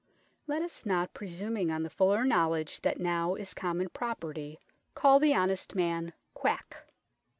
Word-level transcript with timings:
Let 0.47 0.63
us 0.63 0.83
not, 0.83 1.13
presuming 1.13 1.69
on 1.69 1.83
the 1.83 1.89
fuller 1.91 2.23
knowledge 2.23 2.81
that 2.81 2.99
now 2.99 3.35
is 3.35 3.53
common 3.53 3.89
property, 3.89 4.59
call 4.95 5.19
the 5.19 5.35
honest 5.35 5.69
220 5.69 5.91
UNKNOWN 5.91 6.05
LONDON 6.05 6.05
man" 6.07 6.19
quack." 6.41 6.87